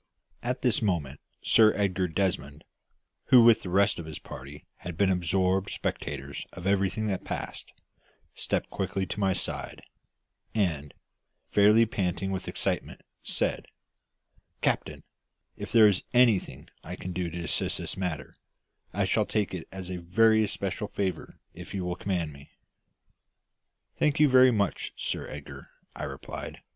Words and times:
At 0.41 0.63
this 0.63 0.81
moment 0.81 1.19
Sir 1.43 1.75
Edgar 1.75 2.07
Desmond, 2.07 2.63
who 3.25 3.43
with 3.43 3.61
the 3.61 3.69
rest 3.69 3.99
of 3.99 4.07
his 4.07 4.17
party 4.17 4.65
had 4.77 4.97
been 4.97 5.11
absorbed 5.11 5.69
spectators 5.69 6.43
of 6.53 6.65
everything 6.65 7.05
that 7.05 7.23
passed, 7.23 7.71
stepped 8.33 8.71
quickly 8.71 9.05
to 9.05 9.19
my 9.19 9.33
side, 9.33 9.83
and, 10.55 10.95
fairly 11.51 11.85
panting 11.85 12.31
with 12.31 12.47
excitement, 12.47 13.01
said 13.21 13.67
"Captain, 14.63 15.03
if 15.55 15.71
there 15.71 15.87
is 15.87 16.01
anything 16.15 16.67
I 16.83 16.95
can 16.95 17.13
do 17.13 17.29
to 17.29 17.43
assist 17.43 17.77
in 17.77 17.83
this 17.83 17.95
matter, 17.95 18.37
I 18.95 19.05
shall 19.05 19.27
take 19.27 19.53
it 19.53 19.67
as 19.71 19.91
a 19.91 19.97
very 19.97 20.43
especial 20.43 20.87
favour 20.87 21.37
if 21.53 21.75
you 21.75 21.85
will 21.85 21.95
command 21.95 22.33
me." 22.33 22.49
"Thank 23.99 24.19
you 24.19 24.27
very 24.27 24.49
much, 24.49 24.93
Sir 24.97 25.27
Edgar," 25.27 25.69
I 25.95 26.05
replied. 26.05 26.61